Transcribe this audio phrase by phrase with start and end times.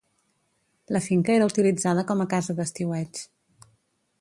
[0.95, 3.21] La finca era utilitzada com a casa d'estiueig.